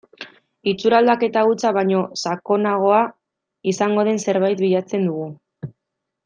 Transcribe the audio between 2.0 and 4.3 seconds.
sakonagoa izango den